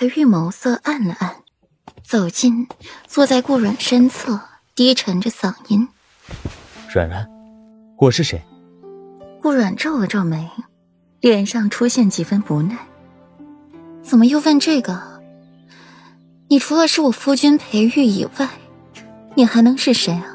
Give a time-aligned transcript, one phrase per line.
[0.00, 1.30] 裴玉眸色暗了暗，
[2.02, 2.66] 走近，
[3.06, 4.40] 坐在顾阮身侧，
[4.74, 5.86] 低沉着嗓音
[6.90, 7.28] ：“阮阮，
[7.98, 8.42] 我是谁？”
[9.42, 10.48] 顾阮皱了皱眉，
[11.20, 12.78] 脸上出现几分不耐
[14.02, 15.20] ：“怎么又问这个？
[16.48, 18.48] 你除了是我夫君裴玉以外，
[19.34, 20.34] 你还能是谁啊？”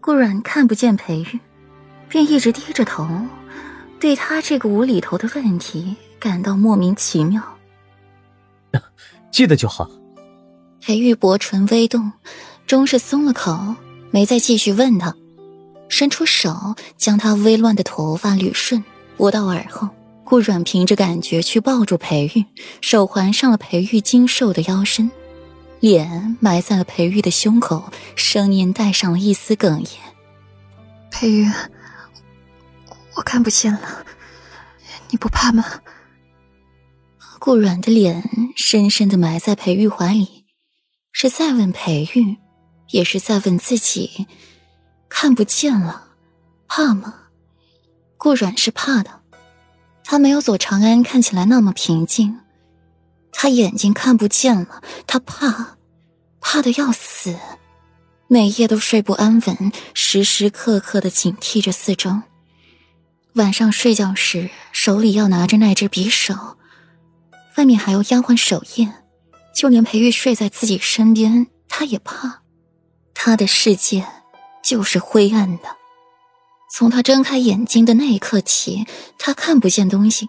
[0.00, 1.38] 顾阮看不见裴玉，
[2.08, 3.06] 便一直低着头，
[4.00, 7.42] 对他这个无厘头的问题感到莫名其妙。
[9.34, 9.90] 记得就好。
[10.80, 12.12] 裴玉薄唇微动，
[12.68, 13.74] 终是松了口，
[14.12, 15.12] 没再继续问他，
[15.88, 18.84] 伸出手将他微乱的头发捋顺，
[19.16, 19.88] 拨到耳后。
[20.22, 22.44] 顾阮凭着感觉去抱住裴玉，
[22.80, 25.10] 手环上了裴玉精瘦的腰身，
[25.80, 29.88] 脸埋在了裴玉的胸口，声音带上了一丝哽咽
[31.10, 31.50] ：“裴玉，
[33.16, 33.80] 我看不见了，
[35.10, 35.64] 你不怕吗？”
[37.38, 38.22] 顾阮的脸
[38.56, 40.46] 深深的埋在裴玉怀里，
[41.12, 42.38] 是在问裴玉，
[42.90, 44.26] 也是在问自己：
[45.08, 46.08] 看不见了，
[46.66, 47.14] 怕吗？
[48.16, 49.20] 顾阮是怕的，
[50.04, 52.40] 他没有左长安看起来那么平静，
[53.32, 55.76] 他眼睛看不见了，他怕，
[56.40, 57.36] 怕的要死，
[58.28, 62.22] 每夜都睡不安稳，时时刻刻的警惕着四周。
[63.34, 66.56] 晚上睡觉时，手里要拿着那只匕首。
[67.56, 68.92] 外面还有丫鬟守夜，
[69.54, 72.42] 就连裴玉睡在自己身边，他也怕。
[73.14, 74.06] 他的世界
[74.62, 75.64] 就是灰暗的。
[76.70, 78.86] 从他睁开眼睛的那一刻起，
[79.18, 80.28] 他看不见东西。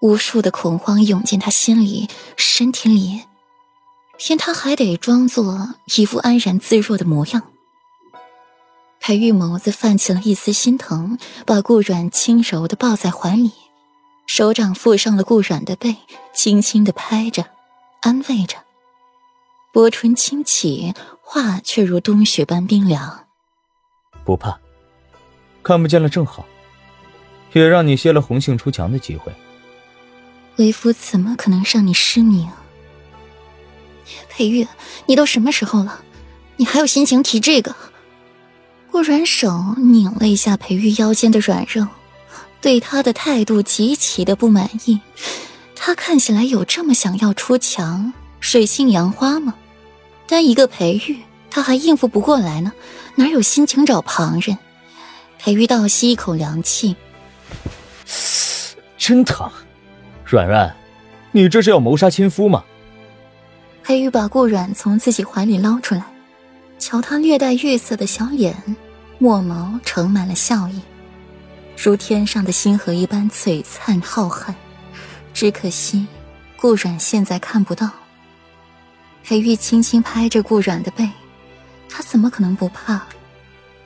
[0.00, 3.22] 无数的恐慌涌进他心里、身体里，
[4.18, 7.42] 偏他还得装作一副安然自若的模样。
[9.00, 13.52] 裴玉眸子泛起了一丝心疼，把顾阮轻柔的抱在怀里。
[14.26, 15.96] 手掌附上了顾阮的背，
[16.32, 17.46] 轻轻的拍着，
[18.00, 18.56] 安慰着。
[19.72, 23.26] 薄唇轻启，话却如冬雪般冰凉。
[24.24, 24.58] 不怕，
[25.62, 26.46] 看不见了正好，
[27.52, 29.32] 也让你歇了红杏出墙的机会。
[30.56, 32.48] 为夫怎么可能让你失明？
[34.28, 34.66] 裴玉，
[35.06, 36.02] 你都什么时候了，
[36.56, 37.74] 你还有心情提这个？
[38.90, 41.86] 顾阮手拧了一下裴玉腰间的软肉。
[42.64, 44.98] 对他的态度极其的不满意，
[45.76, 49.52] 他看起来有这么想要出墙、水性杨花吗？
[50.26, 51.18] 单一个裴玉，
[51.50, 52.72] 他还应付不过来呢，
[53.16, 54.56] 哪有心情找旁人？
[55.38, 56.96] 裴玉倒吸一口凉气，
[58.96, 59.46] 真疼！
[60.24, 60.74] 软软，
[61.32, 62.64] 你这是要谋杀亲夫吗？
[63.82, 66.02] 裴玉把顾软从自己怀里捞出来，
[66.78, 68.56] 瞧他略带月色的小脸，
[69.18, 70.80] 墨眸盛满了笑意。
[71.76, 74.54] 如天上的星河一般璀璨浩瀚，
[75.34, 76.06] 只可惜
[76.56, 77.90] 顾阮现在看不到。
[79.22, 81.08] 裴玉轻轻拍着顾阮的背，
[81.88, 83.06] 他怎么可能不怕？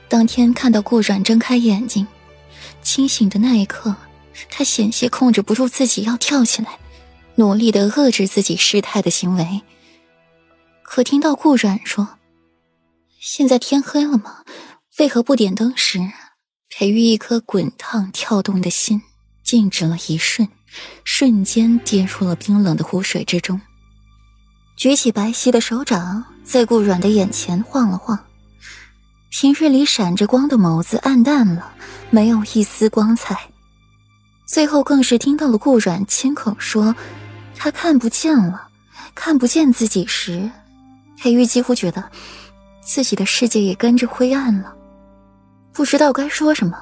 [0.07, 2.07] 当天看到顾阮睁开眼睛，
[2.81, 3.95] 清醒的那一刻，
[4.49, 6.77] 他险些控制不住自己要跳起来，
[7.35, 9.61] 努力的遏制自己失态的行为。
[10.83, 12.17] 可听到顾阮说
[13.19, 14.43] ：“现在天黑了吗？
[14.99, 15.99] 为何不点灯？”时。
[16.79, 19.01] 裴玉一颗滚烫跳动的心
[19.43, 20.47] 静止了一瞬，
[21.03, 23.59] 瞬间跌入了冰冷的湖水之中。
[24.77, 28.17] 举起白皙的手掌，在顾阮的眼前晃了晃。
[29.29, 31.69] 平日里闪着光的眸子暗淡了，
[32.11, 33.37] 没有一丝光彩。
[34.47, 36.95] 最后更是听到了顾阮亲口说
[37.57, 38.69] ：“他看不见了，
[39.13, 40.49] 看不见自己。”时，
[41.17, 42.09] 裴玉几乎觉得
[42.81, 44.75] 自己的世界也跟着灰暗了。
[45.79, 46.77] 不知道该说什么，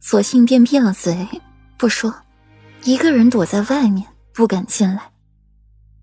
[0.00, 1.28] 索性便闭了嘴，
[1.78, 2.12] 不说。
[2.82, 4.04] 一个人躲在外面，
[4.34, 5.00] 不敢进来。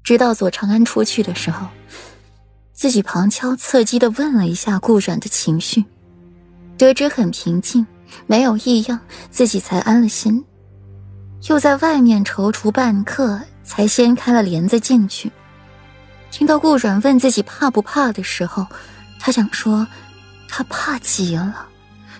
[0.05, 1.67] 直到左长安出去的时候，
[2.71, 5.83] 自己旁敲侧击的问了一下顾阮的情绪，
[6.77, 7.85] 得知很平静，
[8.25, 8.97] 没有异样，
[9.29, 10.41] 自己才安了心。
[11.49, 15.29] 又在外面踌躇半刻，才掀开了帘子进去。
[16.31, 18.65] 听到顾阮问自己怕不怕的时候，
[19.19, 19.85] 他想说，
[20.47, 21.65] 他怕极了。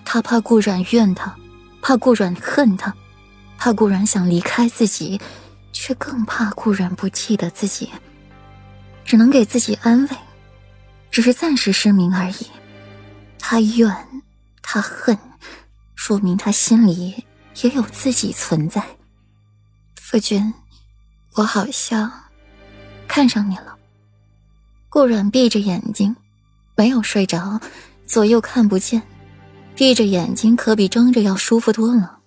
[0.04, 1.36] 他怕顾阮怨他，
[1.80, 2.94] 怕顾阮恨他，
[3.58, 5.20] 怕顾阮想离开自己，
[5.72, 7.90] 却更怕顾阮不记得自己。
[9.04, 10.16] 只能给自己安慰，
[11.10, 12.46] 只是暂时失明而已。
[13.38, 13.92] 他怨，
[14.62, 15.18] 他恨，
[15.94, 17.24] 说明他心里
[17.62, 18.84] 也有自己存在。
[19.96, 20.52] 夫君，
[21.34, 22.12] 我好像
[23.08, 23.76] 看上你了。
[24.88, 26.14] 顾阮闭着眼睛，
[26.76, 27.60] 没有睡着，
[28.06, 29.02] 左右看不见。
[29.74, 32.19] 闭着眼睛可比睁着要舒服多了。